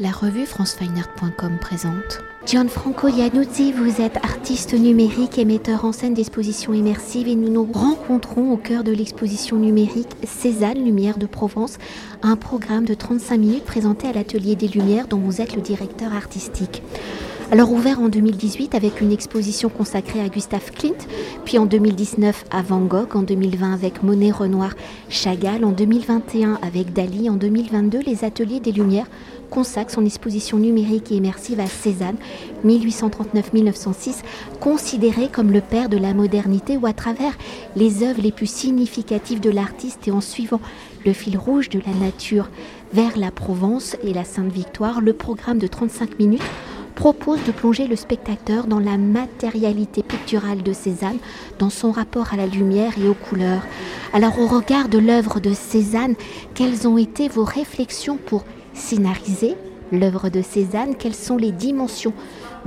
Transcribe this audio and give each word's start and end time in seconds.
La 0.00 0.12
revue 0.12 0.46
francefineart.com 0.46 1.58
présente. 1.60 2.22
Gianfranco 2.46 3.08
Iannuzzi, 3.08 3.72
vous 3.72 4.00
êtes 4.00 4.16
artiste 4.18 4.72
numérique 4.72 5.38
et 5.38 5.44
metteur 5.44 5.84
en 5.84 5.90
scène 5.90 6.14
d'expositions 6.14 6.72
immersives 6.72 7.26
et 7.26 7.34
nous 7.34 7.50
nous 7.50 7.68
rencontrons 7.72 8.52
au 8.52 8.56
cœur 8.56 8.84
de 8.84 8.92
l'exposition 8.92 9.56
numérique 9.56 10.10
Cézanne 10.22 10.84
Lumière 10.84 11.18
de 11.18 11.26
Provence, 11.26 11.78
un 12.22 12.36
programme 12.36 12.84
de 12.84 12.94
35 12.94 13.38
minutes 13.38 13.64
présenté 13.64 14.06
à 14.06 14.12
l'Atelier 14.12 14.54
des 14.54 14.68
Lumières 14.68 15.08
dont 15.08 15.18
vous 15.18 15.40
êtes 15.40 15.56
le 15.56 15.62
directeur 15.62 16.12
artistique. 16.12 16.80
Alors 17.50 17.72
ouvert 17.72 17.98
en 17.98 18.10
2018 18.10 18.74
avec 18.74 19.00
une 19.00 19.10
exposition 19.10 19.70
consacrée 19.70 20.20
à 20.20 20.28
Gustave 20.28 20.70
Klimt, 20.70 21.08
puis 21.46 21.58
en 21.58 21.64
2019 21.64 22.44
à 22.50 22.60
Van 22.60 22.80
Gogh, 22.80 23.16
en 23.16 23.22
2020 23.22 23.72
avec 23.72 24.02
Monet, 24.02 24.30
Renoir, 24.30 24.74
Chagall, 25.08 25.64
en 25.64 25.72
2021 25.72 26.58
avec 26.60 26.92
Dali, 26.92 27.30
en 27.30 27.36
2022 27.36 28.00
les 28.00 28.24
Ateliers 28.24 28.60
des 28.60 28.72
Lumières 28.72 29.08
consacrent 29.50 29.92
son 29.92 30.04
exposition 30.04 30.58
numérique 30.58 31.10
et 31.10 31.16
immersive 31.16 31.60
à 31.60 31.66
Cézanne, 31.66 32.16
1839-1906, 32.64 34.22
considéré 34.60 35.28
comme 35.28 35.52
le 35.52 35.60
père 35.60 35.88
de 35.88 35.96
la 35.96 36.14
modernité 36.14 36.76
ou 36.76 36.86
à 36.86 36.92
travers 36.92 37.36
les 37.76 38.02
œuvres 38.02 38.22
les 38.22 38.32
plus 38.32 38.50
significatives 38.50 39.40
de 39.40 39.50
l'artiste 39.50 40.08
et 40.08 40.10
en 40.10 40.20
suivant 40.20 40.60
le 41.04 41.12
fil 41.12 41.38
rouge 41.38 41.68
de 41.68 41.80
la 41.86 41.94
nature 41.94 42.48
vers 42.92 43.16
la 43.16 43.30
Provence 43.30 43.96
et 44.02 44.12
la 44.12 44.24
Sainte-Victoire, 44.24 45.00
le 45.00 45.12
programme 45.12 45.58
de 45.58 45.66
35 45.66 46.18
minutes 46.18 46.42
propose 46.98 47.38
de 47.44 47.52
plonger 47.52 47.86
le 47.86 47.94
spectateur 47.94 48.66
dans 48.66 48.80
la 48.80 48.98
matérialité 48.98 50.02
picturale 50.02 50.64
de 50.64 50.72
Cézanne, 50.72 51.18
dans 51.60 51.70
son 51.70 51.92
rapport 51.92 52.32
à 52.32 52.36
la 52.36 52.46
lumière 52.46 52.92
et 52.98 53.08
aux 53.08 53.14
couleurs. 53.14 53.62
Alors 54.12 54.40
au 54.40 54.48
regard 54.48 54.88
de 54.88 54.98
l'œuvre 54.98 55.38
de 55.38 55.52
Cézanne, 55.52 56.16
quelles 56.54 56.88
ont 56.88 56.98
été 56.98 57.28
vos 57.28 57.44
réflexions 57.44 58.16
pour 58.16 58.44
scénariser 58.78 59.54
l'œuvre 59.92 60.30
de 60.30 60.42
Cézanne 60.42 60.94
Quelles 60.98 61.14
sont 61.14 61.36
les 61.36 61.52
dimensions 61.52 62.14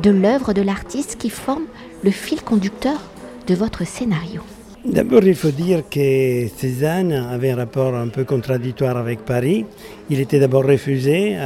de 0.01 0.11
l'œuvre 0.11 0.53
de 0.53 0.61
l'artiste 0.61 1.17
qui 1.17 1.29
forment 1.29 1.67
le 2.03 2.11
fil 2.11 2.41
conducteur 2.41 2.99
de 3.47 3.55
votre 3.55 3.85
scénario? 3.85 4.41
D'abord, 4.83 5.23
il 5.23 5.35
faut 5.35 5.51
dire 5.51 5.83
que 5.89 6.47
Cézanne 6.57 7.11
avait 7.11 7.51
un 7.51 7.55
rapport 7.55 7.95
un 7.95 8.07
peu 8.07 8.23
contradictoire 8.23 8.97
avec 8.97 9.19
Paris. 9.19 9.65
Il 10.09 10.19
était 10.19 10.39
d'abord 10.39 10.65
refusé 10.65 11.37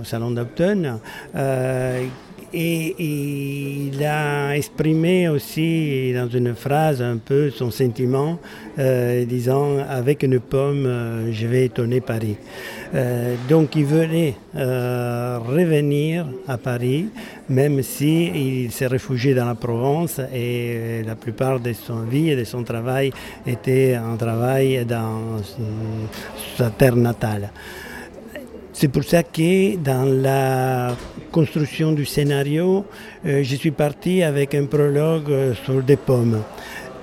au 0.00 0.04
Salon 0.04 0.32
d'Automne. 0.32 0.98
Euh, 1.36 2.04
et, 2.54 2.94
il 2.98 4.04
a 4.04 4.54
exprimé 4.56 5.28
aussi 5.28 6.12
dans 6.14 6.28
une 6.28 6.54
phrase 6.54 7.00
un 7.00 7.16
peu 7.16 7.50
son 7.50 7.70
sentiment, 7.70 8.38
euh, 8.78 9.24
disant 9.24 9.78
avec 9.78 10.22
une 10.22 10.38
pomme, 10.38 10.84
euh, 10.86 11.32
je 11.32 11.46
vais 11.46 11.66
étonner 11.66 12.00
Paris. 12.00 12.36
Euh, 12.94 13.36
donc 13.48 13.74
il 13.74 13.86
venait 13.86 14.34
revenir 14.54 16.26
à 16.46 16.58
Paris, 16.58 17.08
même 17.48 17.82
s'il 17.82 18.36
il 18.36 18.72
s'est 18.72 18.86
réfugié 18.86 19.34
dans 19.34 19.46
la 19.46 19.54
Provence 19.54 20.20
et 20.34 21.02
la 21.04 21.14
plupart 21.14 21.58
de 21.58 21.72
son 21.72 22.02
vie 22.02 22.30
et 22.30 22.36
de 22.36 22.44
son 22.44 22.62
travail 22.62 23.10
était 23.46 23.94
un 23.94 24.16
travail 24.16 24.84
dans 24.84 25.38
sa 26.56 26.70
terre 26.70 26.96
natale. 26.96 27.50
C'est 28.74 28.88
pour 28.88 29.04
ça 29.04 29.22
que 29.22 29.76
dans 29.76 30.04
la 30.04 30.96
construction 31.30 31.92
du 31.92 32.06
scénario, 32.06 32.86
euh, 33.26 33.42
je 33.42 33.54
suis 33.54 33.70
parti 33.70 34.22
avec 34.22 34.54
un 34.54 34.64
prologue 34.64 35.30
euh, 35.30 35.54
sur 35.54 35.82
des 35.82 35.96
pommes. 35.96 36.42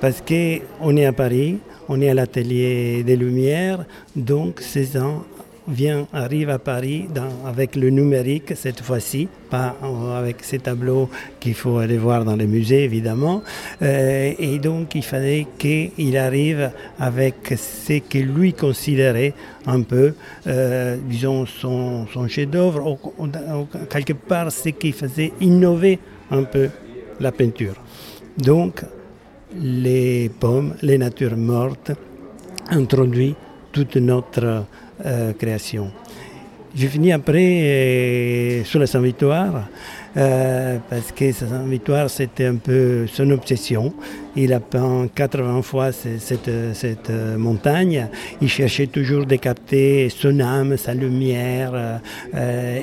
Parce 0.02 0.22
qu'on 0.22 0.98
est 0.98 1.06
à 1.06 1.14
Paris, 1.14 1.60
on 1.88 2.02
est 2.02 2.10
à 2.10 2.14
l'atelier 2.14 3.04
des 3.04 3.16
Lumières, 3.16 3.86
donc 4.16 4.62
16 4.62 4.98
ans 4.98 5.24
arrive 6.14 6.50
à 6.50 6.60
Paris 6.60 7.08
avec 7.46 7.76
le 7.76 7.90
numérique 7.90 8.54
cette 8.56 8.82
fois-ci, 8.82 9.28
pas 9.50 9.76
avec 10.16 10.44
ces 10.44 10.60
tableaux 10.60 11.10
qu'il 11.40 11.54
faut 11.54 11.78
aller 11.78 11.98
voir 11.98 12.26
dans 12.26 12.36
les 12.36 12.48
musées 12.48 12.84
évidemment. 12.84 13.44
Euh, 13.82 14.34
et 14.38 14.60
donc 14.60 14.96
il 14.96 15.04
fallait 15.04 15.48
qu'il 15.58 16.18
arrive 16.18 16.72
avec 17.00 17.54
ce 17.58 18.00
que 18.00 18.18
lui 18.20 18.54
considérait 18.54 19.34
un 19.66 19.82
peu, 19.82 20.14
euh, 20.48 20.98
disons, 21.08 21.46
son, 21.46 22.08
son 22.08 22.28
chef-d'œuvre, 22.28 22.98
quelque 23.90 24.14
part 24.14 24.52
ce 24.52 24.70
qui 24.70 24.92
faisait 24.92 25.34
innover 25.40 26.00
un 26.32 26.44
peu 26.44 26.70
la 27.20 27.32
peinture. 27.32 27.76
Donc 28.38 28.84
les 29.56 30.30
pommes, 30.40 30.76
les 30.82 30.98
natures 30.98 31.38
mortes, 31.38 31.92
introduit 32.70 33.36
toute 33.72 33.96
notre 33.98 34.66
création. 35.38 35.92
J'ai 36.76 36.88
fini 36.88 37.12
après 37.12 37.62
euh, 37.64 38.64
sur 38.64 38.80
la 38.80 38.86
Saint-Victoire, 38.86 39.68
euh, 40.18 40.78
parce 40.90 41.12
que 41.12 41.32
Saint-Victoire, 41.32 42.10
c'était 42.10 42.46
un 42.46 42.56
peu 42.56 43.08
son 43.08 43.30
obsession. 43.32 43.94
Il 44.36 44.54
a 44.54 44.60
peint 44.60 45.08
80 45.14 45.62
fois 45.62 45.92
cette, 45.92 46.50
cette, 46.74 47.10
montagne. 47.38 48.08
Il 48.42 48.48
cherchait 48.48 48.88
toujours 48.88 49.26
de 49.26 49.36
capter 49.36 50.10
son 50.10 50.40
âme, 50.40 50.78
sa 50.78 50.94
lumière. 50.94 52.00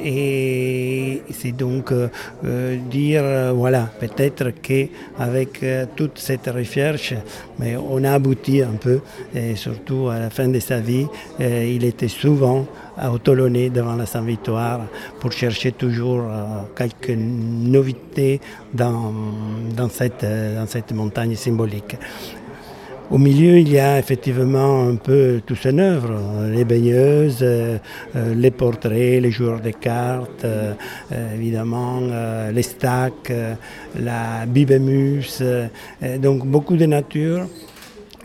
et 0.05 1.23
c'est 1.31 1.53
donc 1.53 1.93
dire, 2.91 3.55
voilà, 3.55 3.89
peut-être 4.01 4.51
qu'avec 4.61 5.65
toute 5.95 6.19
cette 6.19 6.49
recherche, 6.49 7.15
mais 7.59 7.77
on 7.77 8.05
a 8.05 8.13
abouti 8.13 8.61
un 8.61 8.77
peu, 8.79 9.01
et 9.35 9.55
surtout 9.55 10.09
à 10.09 10.19
la 10.19 10.31
fin 10.31 10.49
de 10.49 10.59
sa 10.59 10.81
vie, 10.81 11.07
il 11.39 11.85
était 11.85 12.09
souvent 12.09 12.67
à 12.97 13.11
Autoloné 13.11 13.71
devant 13.71 13.95
la 13.95 14.07
Sainte-Victoire 14.07 14.81
pour 15.21 15.33
chercher 15.33 15.73
toujours 15.73 16.23
euh, 16.23 16.63
novités 17.17 18.41
dans, 18.73 19.13
dans, 19.77 19.89
cette, 19.89 20.25
euh, 20.25 20.61
dans 20.61 20.67
cette 20.67 20.93
montagne 20.93 21.35
symbolique. 21.35 21.97
Au 23.09 23.19
milieu, 23.19 23.59
il 23.59 23.69
y 23.69 23.79
a 23.79 24.01
effectivement 24.01 24.89
un 24.89 24.97
peu 24.97 25.41
tout 25.47 25.55
son 25.55 25.79
œuvre, 25.79 26.49
les 26.51 26.65
baigneuses, 26.65 27.39
euh, 27.41 27.79
les 28.35 28.51
portraits, 28.51 29.23
les 29.23 29.31
joueurs 29.31 29.61
de 29.61 29.71
cartes, 29.71 30.45
évidemment 31.37 32.01
les 32.53 32.63
stacks, 32.63 33.33
la 34.01 34.45
bibémus, 34.47 35.41
donc 36.19 36.45
beaucoup 36.47 36.77
de 36.77 36.87
nature, 36.87 37.47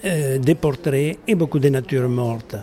des 0.03 0.55
portraits 0.55 1.19
et 1.27 1.35
beaucoup 1.35 1.59
de 1.59 1.69
nature 1.69 2.09
morte. 2.09 2.55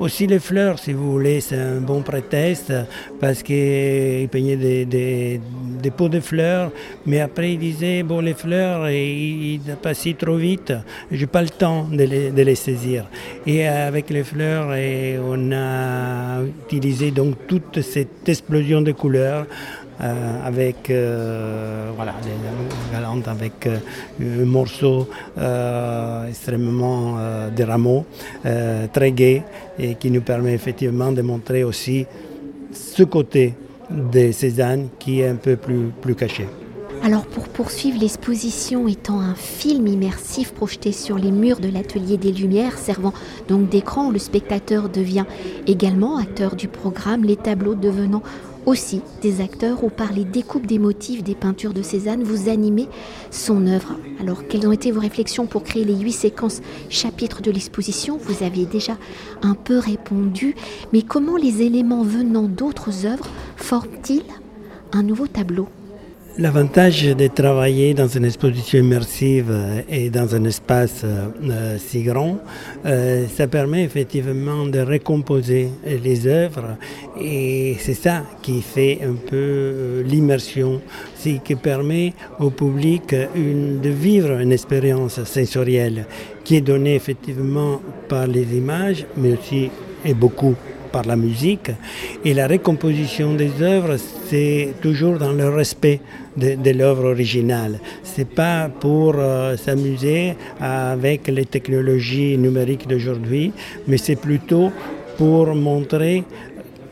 Aussi 0.00 0.26
les 0.26 0.40
fleurs, 0.40 0.80
si 0.80 0.92
vous 0.92 1.12
voulez, 1.12 1.40
c'est 1.40 1.56
un 1.56 1.80
bon 1.80 2.02
prétexte 2.02 2.72
parce 3.20 3.44
qu'il 3.44 4.28
peignait 4.28 4.56
des, 4.56 4.84
des, 4.84 5.90
pots 5.96 6.08
de 6.08 6.18
fleurs, 6.18 6.72
mais 7.06 7.20
après 7.20 7.52
il 7.52 7.58
disait, 7.60 8.02
bon 8.02 8.20
les 8.20 8.34
fleurs, 8.34 8.88
ils 8.90 9.60
passent 9.80 10.08
trop 10.18 10.34
vite, 10.36 10.72
je 11.12 11.20
n'ai 11.20 11.26
pas 11.26 11.42
le 11.42 11.48
temps 11.48 11.84
de 11.84 12.02
les, 12.02 12.30
de 12.32 12.42
les, 12.42 12.56
saisir. 12.56 13.06
Et 13.46 13.68
avec 13.68 14.10
les 14.10 14.24
fleurs, 14.24 14.74
et 14.74 15.16
on 15.24 15.52
a 15.52 16.40
utilisé 16.42 17.12
donc 17.12 17.46
toute 17.46 17.80
cette 17.80 18.28
explosion 18.28 18.82
de 18.82 18.90
couleurs 18.90 19.46
euh, 20.00 20.44
avec 20.44 20.90
euh, 20.90 21.90
voilà, 21.94 22.14
les 22.24 22.92
galantes 22.92 23.28
avec 23.28 23.66
euh, 23.66 23.78
un 24.20 24.44
morceau 24.44 25.08
extrêmement 26.28 27.16
des 27.54 27.64
rameaux, 27.64 28.04
très 28.92 29.12
gai 29.12 29.42
et 29.78 29.94
qui 29.94 30.10
nous 30.10 30.22
permet 30.22 30.52
effectivement 30.52 31.12
de 31.12 31.22
montrer 31.22 31.62
aussi 31.64 32.06
ce 32.72 33.04
côté 33.04 33.54
de 33.90 34.32
Cézanne 34.32 34.88
qui 34.98 35.20
est 35.20 35.28
un 35.28 35.36
peu 35.36 35.56
plus, 35.56 35.90
plus 36.00 36.14
caché. 36.14 36.48
Alors 37.04 37.26
pour 37.26 37.48
poursuivre 37.48 38.00
l'exposition 38.00 38.88
étant 38.88 39.20
un 39.20 39.34
film 39.34 39.86
immersif 39.86 40.54
projeté 40.54 40.90
sur 40.90 41.18
les 41.18 41.30
murs 41.30 41.60
de 41.60 41.68
l'atelier 41.68 42.16
des 42.16 42.32
Lumières, 42.32 42.78
servant 42.78 43.12
donc 43.46 43.68
d'écran 43.68 44.06
où 44.06 44.10
le 44.10 44.18
spectateur 44.18 44.88
devient 44.88 45.26
également 45.66 46.16
acteur 46.16 46.56
du 46.56 46.66
programme, 46.66 47.22
les 47.22 47.36
tableaux 47.36 47.74
devenant 47.74 48.22
aussi 48.66 49.02
des 49.22 49.40
acteurs 49.40 49.84
où 49.84 49.90
par 49.90 50.12
les 50.12 50.24
découpes 50.24 50.66
des 50.66 50.78
motifs 50.78 51.22
des 51.22 51.34
peintures 51.34 51.74
de 51.74 51.82
Cézanne, 51.82 52.22
vous 52.22 52.48
animez 52.48 52.88
son 53.30 53.66
œuvre. 53.66 53.96
Alors, 54.20 54.46
quelles 54.48 54.66
ont 54.66 54.72
été 54.72 54.90
vos 54.90 55.00
réflexions 55.00 55.46
pour 55.46 55.64
créer 55.64 55.84
les 55.84 55.96
huit 55.96 56.12
séquences 56.12 56.60
chapitres 56.88 57.42
de 57.42 57.50
l'exposition? 57.50 58.16
Vous 58.16 58.44
aviez 58.44 58.66
déjà 58.66 58.96
un 59.42 59.54
peu 59.54 59.78
répondu, 59.78 60.54
mais 60.92 61.02
comment 61.02 61.36
les 61.36 61.62
éléments 61.62 62.02
venant 62.02 62.44
d'autres 62.44 63.06
œuvres 63.06 63.28
forment-ils 63.56 64.24
un 64.92 65.02
nouveau 65.02 65.26
tableau? 65.26 65.68
L'avantage 66.36 67.04
de 67.04 67.28
travailler 67.28 67.94
dans 67.94 68.08
une 68.08 68.24
exposition 68.24 68.80
immersive 68.80 69.56
et 69.88 70.10
dans 70.10 70.34
un 70.34 70.42
espace 70.42 71.02
euh, 71.04 71.78
si 71.78 72.02
grand, 72.02 72.38
euh, 72.84 73.26
ça 73.28 73.46
permet 73.46 73.84
effectivement 73.84 74.66
de 74.66 74.80
recomposer 74.80 75.68
les 75.86 76.26
œuvres 76.26 76.76
et 77.20 77.76
c'est 77.78 77.94
ça 77.94 78.24
qui 78.42 78.62
fait 78.62 78.98
un 79.04 79.14
peu 79.14 79.36
euh, 79.36 80.02
l'immersion, 80.02 80.80
c'est 81.14 81.40
qui 81.44 81.54
permet 81.54 82.14
au 82.40 82.50
public 82.50 83.14
de 83.14 83.90
vivre 83.90 84.32
une 84.40 84.50
expérience 84.50 85.22
sensorielle 85.22 86.04
qui 86.42 86.56
est 86.56 86.62
donnée 86.62 86.96
effectivement 86.96 87.80
par 88.08 88.26
les 88.26 88.56
images, 88.56 89.06
mais 89.16 89.34
aussi 89.34 89.70
et 90.04 90.14
beaucoup 90.14 90.56
par 90.94 91.04
la 91.04 91.16
musique. 91.16 91.70
Et 92.24 92.34
la 92.34 92.46
récomposition 92.46 93.34
des 93.34 93.62
œuvres, 93.62 93.96
c'est 94.28 94.74
toujours 94.80 95.18
dans 95.18 95.32
le 95.32 95.48
respect 95.48 96.00
de, 96.36 96.70
l'œuvre 96.70 97.10
originale. 97.10 97.78
C'est 98.02 98.28
pas 98.28 98.68
pour 98.68 99.14
euh, 99.16 99.56
s'amuser 99.56 100.34
avec 100.60 101.28
les 101.28 101.44
technologies 101.44 102.36
numériques 102.38 102.88
d'aujourd'hui, 102.88 103.52
mais 103.86 103.98
c'est 103.98 104.16
plutôt 104.16 104.72
pour 105.16 105.54
montrer 105.54 106.24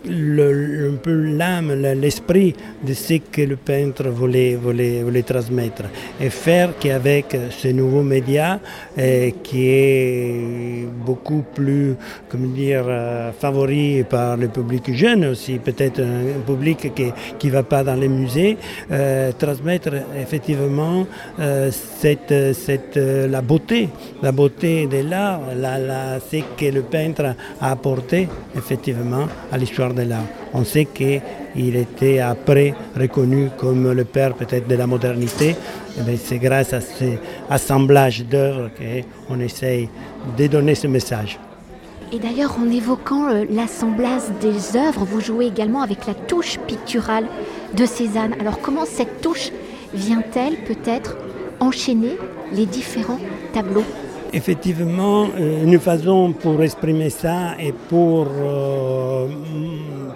un 0.05 0.97
peu 0.97 1.13
l'âme, 1.13 1.73
l'esprit 1.75 2.55
de 2.83 2.93
ce 2.95 3.15
que 3.15 3.43
le 3.43 3.57
peintre 3.57 4.09
voulait, 4.09 4.57
voulait, 4.57 5.03
voulait 5.03 5.23
transmettre. 5.23 5.85
Et 6.21 6.31
faire 6.31 6.71
qu'avec 6.79 7.37
ce 7.51 7.69
nouveau 7.69 8.03
média, 8.03 8.61
eh, 8.97 9.35
qui 9.43 9.69
est 9.69 10.87
beaucoup 11.05 11.45
plus, 11.55 11.95
comment 12.29 12.49
dire, 12.49 12.85
euh, 12.87 13.33
favori 13.33 14.05
par 14.09 14.37
le 14.37 14.49
public 14.49 14.95
jeune 14.95 15.27
aussi, 15.27 15.59
peut-être 15.59 16.01
un, 16.01 16.41
public 16.47 16.93
qui 17.39 17.47
ne 17.47 17.53
va 17.53 17.63
pas 17.63 17.85
dans 17.85 17.95
les 17.95 18.09
musées, 18.09 18.57
euh, 18.91 19.33
transmettre 19.39 19.91
effectivement 20.21 21.07
euh, 21.39 21.71
cette, 21.71 22.55
cette, 22.55 22.97
la 22.97 23.41
beauté, 23.41 23.89
la 24.23 24.33
beauté 24.33 24.87
de 24.87 25.09
l'art, 25.09 25.41
la, 25.57 25.79
la, 25.79 26.21
ce 26.21 26.39
que 26.57 26.67
le 26.73 26.83
peintre 26.83 27.35
a 27.61 27.71
apporté 27.71 28.29
effectivement 28.57 29.27
à 29.51 29.59
l'histoire 29.59 29.92
On 30.55 30.65
sait 30.65 30.87
qu'il 30.87 31.77
était 31.77 32.19
après 32.19 32.75
reconnu 32.99 33.49
comme 33.57 33.93
le 33.93 34.05
père 34.05 34.35
peut-être 34.35 34.69
de 34.69 34.75
la 34.75 34.87
modernité. 34.87 35.57
Eh 35.99 36.17
c'est 36.17 36.39
grâce 36.39 36.73
à 36.73 36.81
ce 36.81 37.05
assemblage 37.51 38.25
d'œuvres 38.25 38.71
qu'on 39.29 39.41
essaye 39.41 39.89
de 40.37 40.47
donner 40.47 40.75
ce 40.75 40.87
message. 40.87 41.39
Et 42.15 42.19
d'ailleurs, 42.19 42.57
en 42.61 42.71
évoquant 42.71 43.29
euh, 43.31 43.45
l'assemblage 43.51 44.23
des 44.43 44.77
œuvres, 44.77 45.05
vous 45.05 45.21
jouez 45.21 45.47
également 45.47 45.81
avec 45.81 46.07
la 46.07 46.13
touche 46.13 46.59
picturale 46.67 47.25
de 47.75 47.87
Cézanne. 47.87 48.35
Alors 48.39 48.61
comment 48.61 48.85
cette 48.85 49.23
touche 49.23 49.51
vient-elle 49.95 50.57
peut-être 50.57 51.17
enchaîner 51.59 52.19
les 52.53 52.67
différents 52.67 53.21
tableaux? 53.55 53.85
Effectivement, 54.35 55.29
euh, 55.39 55.63
une 55.65 55.79
façon 55.79 56.33
pour 56.33 56.63
exprimer 56.63 57.11
ça 57.11 57.55
et 57.61 57.73
pour 57.73 58.27
euh, 58.31 59.29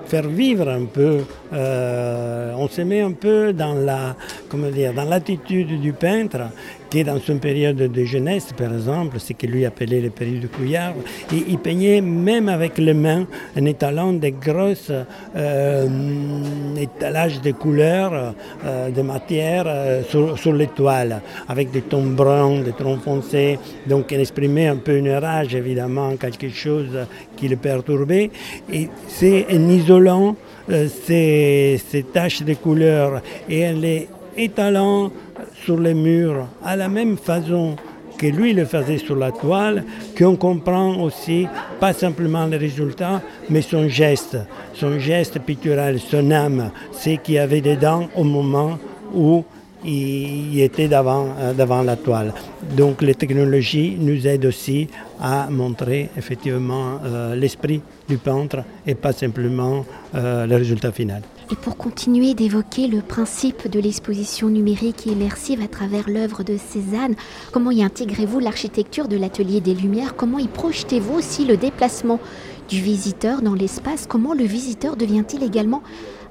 faire 0.06 0.26
vivre 0.26 0.70
un 0.70 0.86
peu, 0.86 1.18
euh, 1.52 2.54
on 2.56 2.66
se 2.66 2.80
met 2.80 3.02
un 3.02 3.12
peu 3.12 3.52
dans 3.52 3.74
la, 3.74 4.16
comment 4.48 4.70
dire, 4.70 4.94
dans 4.94 5.04
l'attitude 5.04 5.78
du 5.82 5.92
peintre 5.92 6.48
qui 6.90 7.04
dans 7.04 7.18
son 7.18 7.38
période 7.38 7.76
de 7.76 8.04
jeunesse, 8.04 8.48
par 8.56 8.72
exemple, 8.72 9.18
ce 9.18 9.32
que 9.32 9.46
lui 9.46 9.64
appelait 9.64 10.00
le 10.00 10.10
période 10.10 10.40
de 10.40 10.46
couillard, 10.46 10.94
et 11.32 11.42
il 11.48 11.58
peignait 11.58 12.00
même 12.00 12.48
avec 12.48 12.78
les 12.78 12.94
mains 12.94 13.26
en 13.58 13.64
étalant 13.64 14.12
des 14.12 14.32
grosses 14.32 14.92
euh, 15.36 15.88
étalages 16.76 17.40
de 17.40 17.52
couleurs, 17.52 18.34
euh, 18.64 18.90
de 18.90 19.02
matière 19.02 19.64
euh, 19.66 20.02
sur, 20.04 20.52
les 20.52 20.68
toiles, 20.68 21.20
avec 21.48 21.70
des 21.70 21.82
tons 21.82 22.06
bruns, 22.06 22.60
des 22.60 22.72
tons 22.72 22.98
foncés, 22.98 23.58
donc 23.86 24.12
il 24.12 24.20
exprimait 24.20 24.68
un 24.68 24.76
peu 24.76 24.96
une 24.96 25.10
rage, 25.10 25.54
évidemment, 25.54 26.16
quelque 26.16 26.48
chose 26.48 27.06
qui 27.36 27.48
le 27.48 27.56
perturbait, 27.56 28.30
et 28.72 28.88
c'est 29.08 29.46
en 29.52 29.68
isolant 29.68 30.36
ces, 30.68 31.80
ces 31.88 32.02
taches 32.02 32.42
de 32.42 32.54
couleurs 32.54 33.22
et 33.48 33.68
en 33.68 33.72
les 33.74 34.08
étalant 34.36 35.10
sur 35.64 35.78
les 35.78 35.94
murs 35.94 36.46
à 36.64 36.76
la 36.76 36.88
même 36.88 37.16
façon 37.16 37.76
que 38.16 38.26
lui 38.26 38.52
le 38.52 38.64
faisait 38.64 38.98
sur 38.98 39.16
la 39.16 39.30
toile, 39.30 39.84
qu'on 40.16 40.36
comprend 40.36 41.00
aussi 41.02 41.46
pas 41.78 41.92
simplement 41.92 42.46
le 42.46 42.56
résultat, 42.56 43.20
mais 43.50 43.62
son 43.62 43.88
geste, 43.88 44.38
son 44.74 44.98
geste 44.98 45.38
pictural, 45.40 45.98
son 45.98 46.30
âme, 46.30 46.70
ce 46.92 47.10
qu'il 47.10 47.38
avait 47.38 47.60
dedans 47.60 48.08
au 48.16 48.24
moment 48.24 48.78
où 49.14 49.44
il 49.84 50.58
était 50.60 50.88
devant, 50.88 51.28
euh, 51.38 51.52
devant 51.52 51.82
la 51.82 51.96
toile. 51.96 52.32
Donc 52.76 53.02
les 53.02 53.14
technologies 53.14 53.96
nous 53.98 54.26
aident 54.26 54.46
aussi 54.46 54.88
à 55.20 55.48
montrer 55.50 56.08
effectivement 56.16 56.98
euh, 57.04 57.34
l'esprit 57.36 57.80
du 58.08 58.18
peintre 58.18 58.64
et 58.86 58.94
pas 58.94 59.12
simplement 59.12 59.84
euh, 60.14 60.46
le 60.46 60.56
résultat 60.56 60.90
final. 60.90 61.22
Et 61.48 61.54
pour 61.54 61.76
continuer 61.76 62.34
d'évoquer 62.34 62.88
le 62.88 63.02
principe 63.02 63.70
de 63.70 63.78
l'exposition 63.78 64.48
numérique 64.48 65.06
et 65.06 65.10
immersive 65.10 65.62
à 65.62 65.69
travers 65.69 66.10
l'œuvre 66.10 66.43
de 66.43 66.56
Cézanne, 66.56 67.14
comment 67.52 67.70
y 67.70 67.84
intégrez-vous 67.84 68.40
l'architecture 68.40 69.06
de 69.06 69.16
l'atelier 69.16 69.60
des 69.60 69.75
Lumières? 69.75 70.16
Comment 70.16 70.40
y 70.40 70.48
projetez-vous 70.48 71.14
aussi 71.14 71.44
le 71.44 71.56
déplacement 71.56 72.19
du 72.69 72.81
visiteur 72.81 73.43
dans 73.43 73.54
l'espace? 73.54 74.06
Comment 74.08 74.34
le 74.34 74.43
visiteur 74.43 74.96
devient-il 74.96 75.44
également 75.44 75.84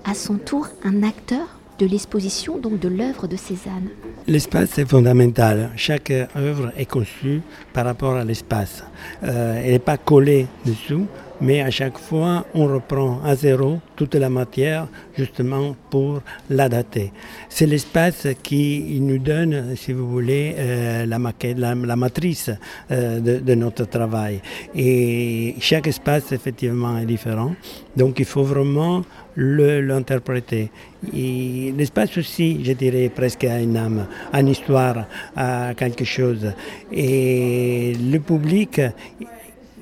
à 0.03 0.15
son 0.15 0.35
tour 0.35 0.67
un 0.83 1.01
acteur 1.01 1.47
de 1.79 1.85
l'exposition, 1.85 2.57
donc 2.57 2.79
de 2.79 2.89
l'œuvre 2.89 3.27
de 3.27 3.37
Cézanne? 3.37 3.89
L'espace 4.27 4.77
est 4.77 4.85
fondamental. 4.85 5.71
Chaque 5.77 6.11
œuvre 6.35 6.73
est 6.75 6.85
conçue 6.85 7.41
par 7.71 7.85
rapport 7.85 8.15
à 8.15 8.25
l'espace. 8.25 8.83
Euh, 9.23 9.61
elle 9.63 9.71
n'est 9.71 9.79
pas 9.79 9.97
collée 9.97 10.47
dessous, 10.65 11.05
mais 11.41 11.61
à 11.61 11.69
chaque 11.69 11.97
fois, 11.97 12.45
on 12.53 12.65
reprend 12.67 13.21
à 13.23 13.35
zéro 13.35 13.79
toute 13.95 14.15
la 14.15 14.29
matière 14.29 14.87
justement 15.17 15.75
pour 15.89 16.21
la 16.49 16.69
dater. 16.69 17.11
C'est 17.49 17.65
l'espace 17.65 18.27
qui 18.43 18.99
nous 19.01 19.17
donne, 19.17 19.75
si 19.75 19.93
vous 19.93 20.07
voulez, 20.09 20.55
euh, 20.57 21.05
la, 21.05 21.95
matrice 21.95 22.51
euh, 22.91 23.19
de, 23.19 23.55
notre 23.55 23.85
travail. 23.85 24.41
Et 24.75 25.55
chaque 25.59 25.87
espace, 25.87 26.31
effectivement, 26.31 26.97
est 26.97 27.05
différent. 27.05 27.55
Donc, 27.95 28.19
il 28.19 28.25
faut 28.25 28.43
vraiment 28.43 29.03
l'interpréter. 29.37 30.71
L'espace 31.13 32.17
aussi, 32.17 32.63
je 32.63 32.71
dirais, 32.73 33.11
presque 33.13 33.43
a 33.43 33.59
une 33.59 33.77
âme, 33.77 34.07
une 34.33 34.47
histoire, 34.47 35.05
a 35.35 35.73
quelque 35.75 36.05
chose. 36.05 36.53
Et 36.91 37.93
le 37.99 38.19
public, 38.19 38.81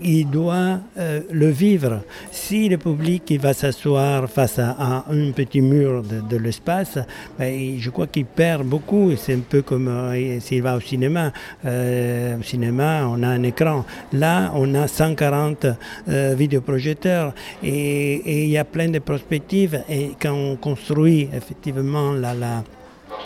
il 0.04 0.30
doit 0.30 0.80
euh, 0.98 1.22
le 1.32 1.50
vivre. 1.50 2.02
Si 2.32 2.70
le 2.70 2.78
public 2.78 3.24
il 3.30 3.40
va 3.40 3.54
s'asseoir 3.54 4.30
face 4.30 4.60
à, 4.60 5.06
un 5.10 5.32
petit 5.32 5.62
mur 5.62 6.04
de, 6.04 6.38
l'espace, 6.38 7.00
ben, 7.38 7.78
je 7.80 7.90
crois 7.90 8.08
qu'il 8.08 8.26
perd 8.26 8.64
beaucoup. 8.64 9.12
C'est 9.16 9.34
un 9.34 9.40
peu 9.40 9.62
comme 9.62 9.88
euh, 9.88 10.40
s'il 10.40 10.62
va 10.62 10.76
au 10.76 10.80
cinéma. 10.80 11.32
Euh, 11.66 12.38
au 12.38 12.44
cinéma, 12.44 13.08
on 13.08 13.24
a 13.24 13.28
un 13.28 13.44
écran. 13.44 13.86
Là, 14.12 14.52
on 14.56 14.74
a 14.76 14.88
140 14.88 15.66
vidéoprojecteurs 16.08 17.34
et 17.64 18.44
il 18.44 18.50
y 18.50 18.58
a 18.58 18.66
plein 18.66 18.90
de 18.90 19.00
perspectives. 19.00 19.84
Et 19.90 20.12
quand 20.22 20.34
on 20.34 20.56
construit 20.56 21.30
effectivement 21.34 22.12
la, 22.12 22.34
la 22.34 22.64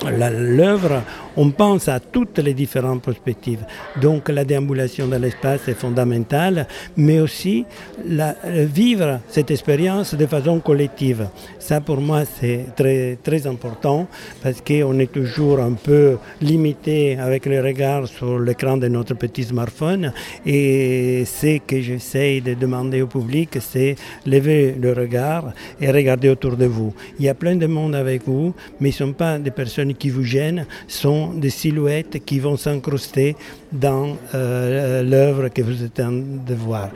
l'œuvre, 0.06 1.02
on 1.36 1.52
pense 1.52 1.88
à 1.88 2.00
toutes 2.00 2.40
les 2.40 2.54
différentes 2.54 3.04
perspectives. 3.04 3.64
Donc 4.02 4.30
la 4.30 4.44
déambulation 4.44 5.08
dans 5.08 5.20
l'espace 5.22 5.68
est 5.68 5.74
fondamentale, 5.74 6.68
mais 6.96 7.20
aussi 7.20 7.66
la, 8.06 8.36
vivre 8.46 9.20
cette 9.28 9.52
expérience 9.52 10.16
de 10.16 10.26
façon 10.26 10.60
collective. 10.60 11.28
Ça 11.60 11.82
pour 11.82 12.00
moi 12.02 12.24
c'est 12.26 12.66
très, 12.76 13.18
très 13.22 13.46
important 13.46 14.08
parce 14.42 14.62
qu'on 14.62 15.00
est 15.00 15.12
toujours 15.12 15.60
un 15.60 15.74
peu 15.74 16.18
limité 16.42 17.18
avec 17.20 17.46
le 17.46 17.62
regard 17.62 18.08
sur 18.08 18.40
l'écran 18.40 18.78
de 18.78 18.88
notre 18.88 19.16
petit 19.16 19.44
smartphone 19.44 20.14
et 20.46 21.24
ce 21.26 21.58
que 21.60 21.82
j'essaie 21.82 22.42
de 22.42 22.54
demander 22.54 23.02
au 23.02 23.08
public 23.08 23.58
c'est 23.60 23.96
lever 24.26 24.76
le 24.80 24.94
regard 24.94 25.52
et 25.80 25.92
regarder 25.92 26.30
autour 26.30 26.56
de 26.56 26.66
vous. 26.66 26.94
Il 27.20 27.26
y 27.26 27.30
a 27.30 27.34
plein 27.36 27.56
de 27.56 27.68
monde 27.68 27.96
avec 27.96 28.24
vous, 28.26 28.54
mais 28.80 28.90
ils 28.90 28.94
ne 28.94 29.08
sont 29.08 29.14
pas 29.14 29.38
des 29.40 29.52
personnes 29.52 29.87
qui 29.94 30.10
vous 30.10 30.24
gênent 30.24 30.66
sont 30.88 31.34
des 31.34 31.50
silhouettes 31.50 32.24
qui 32.26 32.40
vont 32.40 32.58
s'incruster 32.58 33.36
dans 33.72 34.18
euh, 34.34 35.04
l'œuvre 35.04 35.50
que 35.50 35.62
vous 35.62 35.84
êtes 35.84 36.00
en 36.00 36.04
train 36.04 36.24
de 36.48 36.56
voir. 36.56 36.90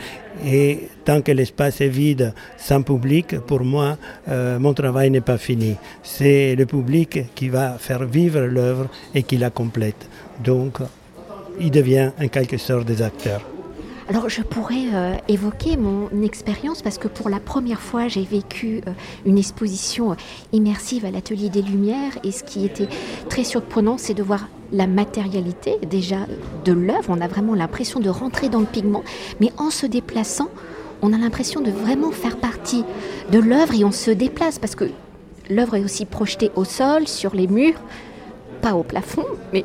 Et 0.46 0.88
tant 1.06 1.22
que 1.22 1.32
l'espace 1.32 1.82
est 1.82 1.90
vide, 1.90 2.34
sans 2.58 2.82
public, 2.82 3.40
pour 3.40 3.62
moi, 3.64 3.98
euh, 4.30 4.60
mon 4.60 4.74
travail 4.74 5.12
n'est 5.12 5.22
pas 5.22 5.38
fini. 5.38 5.76
C'est 6.04 6.56
le 6.56 6.66
public 6.66 7.34
qui 7.36 7.50
va 7.50 7.78
faire 7.78 8.06
vivre 8.06 8.42
l'œuvre 8.42 8.88
et 9.14 9.24
qui 9.24 9.38
la 9.38 9.50
complète. 9.50 10.08
Donc, 10.44 10.80
il 11.60 11.72
devient 11.72 12.12
en 12.20 12.28
quelque 12.28 12.58
sorte 12.58 12.86
des 12.86 13.02
acteurs. 13.02 13.51
Alors 14.12 14.28
je 14.28 14.42
pourrais 14.42 14.94
euh, 14.94 15.16
évoquer 15.30 15.78
mon 15.78 16.10
expérience 16.22 16.82
parce 16.82 16.98
que 16.98 17.08
pour 17.08 17.30
la 17.30 17.40
première 17.40 17.80
fois 17.80 18.10
j'ai 18.10 18.24
vécu 18.24 18.82
euh, 18.86 18.92
une 19.26 19.38
exposition 19.38 20.12
euh, 20.12 20.16
immersive 20.52 21.06
à 21.06 21.12
l'atelier 21.12 21.48
des 21.48 21.62
Lumières 21.62 22.18
et 22.26 22.34
ce 22.34 22.44
qui 22.44 22.66
était 22.66 22.90
très 23.30 23.46
surprenant 23.46 23.98
c'est 23.98 24.14
de 24.14 24.22
voir 24.22 24.50
la 24.74 24.86
matérialité 24.86 25.78
déjà 25.90 26.28
de 26.66 26.74
l'œuvre. 26.74 27.06
On 27.08 27.22
a 27.22 27.30
vraiment 27.30 27.56
l'impression 27.56 28.02
de 28.02 28.10
rentrer 28.10 28.50
dans 28.50 28.60
le 28.60 28.66
pigment, 28.66 29.06
mais 29.40 29.54
en 29.58 29.70
se 29.70 29.86
déplaçant, 29.86 30.50
on 31.02 31.14
a 31.14 31.18
l'impression 31.18 31.62
de 31.62 31.72
vraiment 31.72 32.12
faire 32.12 32.36
partie 32.36 32.84
de 33.32 33.40
l'œuvre 33.40 33.76
et 33.76 33.86
on 33.86 33.94
se 33.94 34.12
déplace 34.12 34.60
parce 34.60 34.76
que 34.76 34.92
l'œuvre 35.50 35.76
est 35.76 35.86
aussi 35.86 36.04
projetée 36.04 36.52
au 36.58 36.66
sol, 36.66 37.08
sur 37.08 37.34
les 37.34 37.48
murs, 37.48 37.80
pas 38.62 38.74
au 38.74 38.84
plafond, 38.84 39.26
mais 39.54 39.64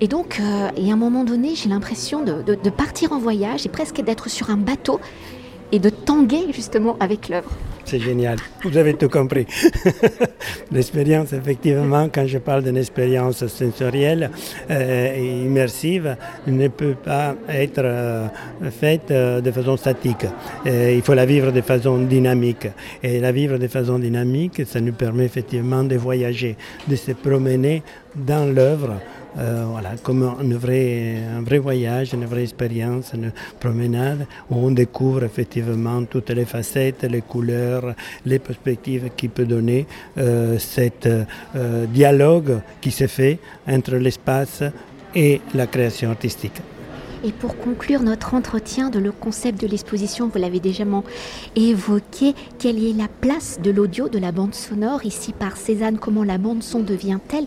et 0.00 0.08
donc, 0.08 0.40
euh, 0.40 0.68
à 0.68 0.92
un 0.92 0.96
moment 0.96 1.24
donné, 1.24 1.54
j'ai 1.54 1.68
l'impression 1.68 2.22
de, 2.22 2.70
partir 2.70 3.12
en 3.12 3.18
voyage 3.18 3.66
et 3.66 3.68
presque 3.68 4.00
d'être 4.00 4.30
sur 4.30 4.50
un 4.50 4.56
bateau 4.56 5.00
et 5.72 5.78
de 5.78 5.90
tanguer 5.90 6.46
justement 6.52 6.96
avec 7.00 7.28
l'œuvre. 7.28 7.50
C'est 7.84 7.98
génial, 7.98 8.38
vous 8.62 8.76
avez 8.76 8.94
tout 8.94 9.08
compris. 9.08 9.46
L'expérience, 10.72 11.32
effectivement, 11.32 12.08
quand 12.12 12.26
je 12.26 12.38
parle 12.38 12.62
d'une 12.62 12.76
expérience 12.76 13.44
sensorielle 13.46 14.30
euh, 14.70 15.14
et 15.16 15.42
immersive, 15.44 16.16
ne 16.46 16.68
peut 16.68 16.94
pas 16.94 17.34
être 17.48 17.82
euh, 17.82 18.28
faite 18.70 19.10
euh, 19.10 19.40
de 19.40 19.50
façon 19.50 19.76
statique. 19.76 20.26
il 20.66 21.02
faut 21.02 21.14
la 21.14 21.26
vivre 21.26 21.50
de 21.50 21.60
façon 21.62 21.98
dynamique. 21.98 22.68
Et 23.02 23.18
la 23.18 23.32
vivre 23.32 23.58
de 23.58 23.66
façon 23.66 23.98
dynamique, 23.98 24.62
ça 24.66 24.80
nous 24.80 24.92
permet 24.92 25.24
effectivement 25.24 25.82
de 25.82 25.96
voyager, 25.96 26.56
de 26.86 26.94
se 26.94 27.12
promener 27.12 27.82
dans 28.14 28.52
l'œuvre 28.52 29.00
euh, 29.38 29.64
voilà, 29.70 29.90
comme 30.02 30.22
un 30.22 30.56
vrai, 30.56 31.18
un 31.36 31.42
vrai 31.42 31.58
voyage, 31.58 32.12
une 32.12 32.24
vraie 32.24 32.42
expérience, 32.42 33.12
une 33.14 33.32
promenade 33.58 34.26
où 34.50 34.56
on 34.56 34.70
découvre 34.70 35.24
effectivement 35.24 36.04
toutes 36.04 36.30
les 36.30 36.44
facettes, 36.44 37.04
les 37.04 37.22
couleurs, 37.22 37.94
les 38.26 38.38
perspectives 38.38 39.10
qui 39.16 39.28
peut 39.28 39.44
donner 39.44 39.86
euh, 40.18 40.58
cet 40.58 41.06
euh, 41.06 41.86
dialogue 41.86 42.60
qui 42.80 42.90
se 42.90 43.06
fait 43.06 43.38
entre 43.68 43.96
l'espace 43.96 44.62
et 45.14 45.40
la 45.54 45.66
création 45.66 46.10
artistique. 46.10 46.60
Et 47.22 47.32
pour 47.32 47.58
conclure 47.58 48.00
notre 48.00 48.32
entretien 48.32 48.88
de 48.88 48.98
le 48.98 49.12
concept 49.12 49.60
de 49.60 49.66
l'exposition, 49.66 50.30
vous 50.32 50.38
l'avez 50.38 50.58
déjà 50.58 50.84
évoqué, 51.54 52.34
quelle 52.58 52.82
est 52.82 52.94
la 52.94 53.08
place 53.20 53.60
de 53.62 53.70
l'audio, 53.70 54.08
de 54.08 54.18
la 54.18 54.32
bande 54.32 54.54
sonore 54.54 55.04
ici 55.04 55.34
par 55.34 55.58
Cézanne? 55.58 55.98
Comment 55.98 56.24
la 56.24 56.38
bande 56.38 56.62
son 56.62 56.80
devient-elle? 56.80 57.44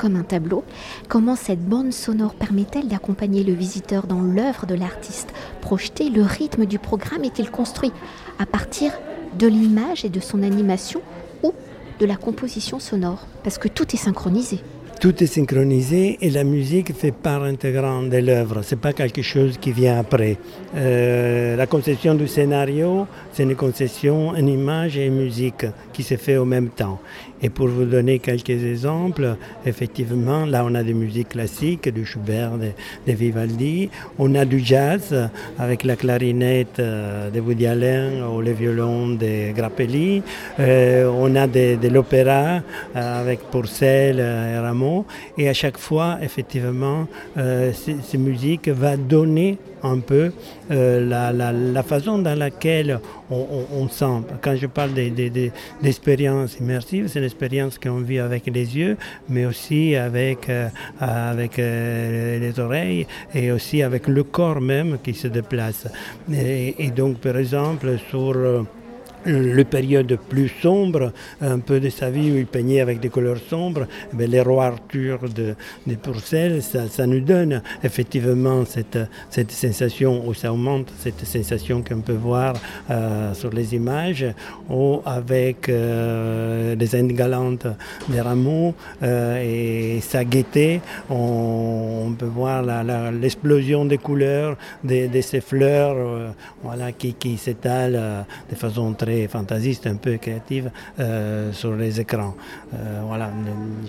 Comme 0.00 0.16
un 0.16 0.22
tableau, 0.22 0.64
comment 1.08 1.36
cette 1.36 1.62
bande 1.62 1.92
sonore 1.92 2.32
permet-elle 2.32 2.88
d'accompagner 2.88 3.44
le 3.44 3.52
visiteur 3.52 4.06
dans 4.06 4.22
l'œuvre 4.22 4.64
de 4.64 4.74
l'artiste 4.74 5.28
Projeter 5.60 6.08
le 6.08 6.22
rythme 6.22 6.64
du 6.64 6.78
programme 6.78 7.22
est-il 7.22 7.50
construit 7.50 7.92
à 8.38 8.46
partir 8.46 8.92
de 9.38 9.46
l'image 9.46 10.06
et 10.06 10.08
de 10.08 10.18
son 10.18 10.42
animation 10.42 11.02
ou 11.42 11.52
de 11.98 12.06
la 12.06 12.16
composition 12.16 12.78
sonore? 12.78 13.26
Parce 13.44 13.58
que 13.58 13.68
tout 13.68 13.94
est 13.94 13.98
synchronisé. 13.98 14.60
Tout 15.00 15.22
est 15.22 15.26
synchronisé 15.26 16.18
et 16.20 16.28
la 16.28 16.44
musique 16.44 16.92
fait 16.94 17.10
part 17.10 17.42
intégrante 17.44 18.10
de 18.10 18.18
l'œuvre. 18.18 18.60
Ce 18.60 18.74
n'est 18.74 18.80
pas 18.82 18.92
quelque 18.92 19.22
chose 19.22 19.56
qui 19.56 19.72
vient 19.72 19.98
après. 19.98 20.36
Euh, 20.76 21.56
la 21.56 21.66
conception 21.66 22.14
du 22.14 22.28
scénario, 22.28 23.06
c'est 23.32 23.44
une 23.44 23.56
conception, 23.56 24.36
une 24.36 24.48
image 24.48 24.98
et 24.98 25.08
musique 25.08 25.64
qui 25.94 26.02
se 26.02 26.16
fait 26.18 26.36
au 26.36 26.44
même 26.44 26.68
temps. 26.68 27.00
Et 27.42 27.48
pour 27.48 27.68
vous 27.68 27.86
donner 27.86 28.18
quelques 28.18 28.50
exemples, 28.50 29.36
effectivement, 29.64 30.44
là 30.44 30.64
on 30.66 30.74
a 30.74 30.82
des 30.82 30.92
musiques 30.92 31.30
classiques, 31.30 31.88
du 31.88 32.04
Schubert, 32.04 32.58
de, 32.58 32.72
Vivaldi, 33.12 33.88
on 34.18 34.34
a 34.34 34.44
du 34.44 34.58
jazz 34.58 35.30
avec 35.58 35.84
la 35.84 35.96
clarinette 35.96 36.78
euh, 36.78 37.30
de 37.30 37.40
Woody 37.40 37.66
Allen 37.66 38.22
ou 38.22 38.42
le 38.42 38.52
violon 38.52 39.08
de 39.08 39.52
Grappelli, 39.52 40.22
euh, 40.58 41.10
on 41.10 41.34
a 41.34 41.46
de, 41.46 41.88
l'opéra 41.88 42.60
avec 42.94 43.40
Pourcel 43.50 44.18
et 44.18 44.58
Et 45.38 45.48
à 45.48 45.54
chaque 45.54 45.78
fois, 45.78 46.18
effectivement, 46.22 47.06
euh, 47.36 47.72
ces, 47.72 48.18
va 48.72 48.96
donner 48.96 49.58
un 49.82 49.98
peu 49.98 50.32
euh, 50.70 51.42
la, 51.72 51.82
façon 51.82 52.18
dans 52.18 52.38
laquelle 52.38 53.00
on, 53.30 53.88
sent. 53.88 54.22
Quand 54.42 54.56
je 54.56 54.66
parle 54.66 54.90
d'expérience 54.92 56.58
immersive, 56.58 57.08
c'est 57.08 57.20
l'expérience 57.20 57.78
qu'on 57.78 58.00
vit 58.00 58.18
avec 58.18 58.46
les 58.46 58.76
yeux, 58.76 58.96
mais 59.28 59.46
aussi 59.46 59.96
avec, 59.96 60.48
euh, 60.48 60.68
avec 61.00 61.56
les 61.56 62.52
oreilles 62.58 63.06
et 63.34 63.52
aussi 63.52 63.82
avec 63.82 64.08
le 64.08 64.24
corps 64.24 64.60
même 64.60 64.98
qui 65.02 65.14
se 65.14 65.28
déplace. 65.28 65.86
et 66.30 66.90
donc, 66.94 67.18
par 67.18 67.36
exemple, 67.36 67.96
sur 68.10 68.66
le 69.24 69.62
période 69.64 70.18
plus 70.28 70.48
sombre, 70.48 71.12
un 71.40 71.58
peu 71.58 71.80
de 71.80 71.88
sa 71.90 72.10
vie 72.10 72.30
où 72.30 72.36
il 72.36 72.46
peignait 72.46 72.80
avec 72.80 73.00
des 73.00 73.08
couleurs 73.08 73.38
sombres, 73.38 73.86
mais 74.12 74.26
les 74.26 74.40
rois 74.40 74.66
Arthur 74.66 75.18
de, 75.34 75.54
de 75.86 75.94
Purcell, 75.94 76.62
ça, 76.62 77.06
nous 77.06 77.20
donne 77.20 77.62
effectivement 77.82 78.64
cette, 78.64 78.98
cette 79.30 79.50
sensation, 79.50 80.26
ou 80.26 80.34
ça 80.34 80.52
augmente 80.52 80.92
cette 80.98 81.24
sensation 81.24 81.82
qu'on 81.82 82.00
peut 82.00 82.12
voir 82.12 82.54
euh, 82.90 83.34
sur 83.34 83.50
les 83.50 83.74
images, 83.74 84.26
ou 84.68 85.00
avec 85.04 85.68
euh, 85.68 86.74
les 86.76 86.96
Indes 86.96 87.12
galantes 87.12 87.66
des 88.08 88.20
rameaux 88.20 88.74
euh, 89.02 89.42
et 89.96 90.00
sa 90.00 90.24
gaieté, 90.24 90.80
on, 91.08 92.14
peut 92.18 92.26
voir 92.26 92.64
l'explosion 93.12 93.84
des 93.84 93.98
couleurs 93.98 94.56
de, 94.84 95.08
ces 95.20 95.40
fleurs 95.40 96.34
voilà, 96.62 96.92
qui, 96.92 97.14
qui 97.14 97.36
s'étalent 97.36 98.26
de 98.50 98.54
façon 98.56 98.92
très 98.94 99.09
fantasiste, 99.28 99.86
un 99.86 99.96
peu 99.96 100.16
créative 100.16 100.70
euh, 100.98 101.52
sur 101.52 101.74
les 101.74 102.00
écrans. 102.00 102.34
Euh, 102.74 103.02
voilà. 103.06 103.30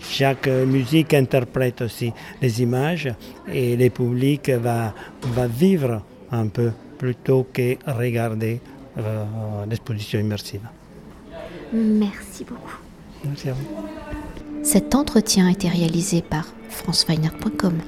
Chaque 0.01 0.47
musique 0.47 1.13
interprète 1.13 1.81
aussi 1.81 2.11
les 2.41 2.61
images 2.61 3.13
et 3.51 3.75
le 3.75 3.89
public 3.89 4.49
va, 4.49 4.93
va 5.21 5.47
vivre 5.47 6.01
un 6.31 6.47
peu 6.47 6.71
plutôt 6.97 7.47
que 7.51 7.77
regarder 7.87 8.59
euh, 8.97 9.23
l'exposition 9.69 10.19
immersive. 10.19 10.61
Merci 11.73 12.43
beaucoup. 12.43 12.77
Merci 13.23 13.49
à 13.49 13.53
vous. 13.53 13.67
Cet 14.63 14.93
entretien 14.93 15.47
a 15.47 15.51
été 15.51 15.67
réalisé 15.67 16.21
par 16.21 16.45
franceweiner.com. 16.69 17.79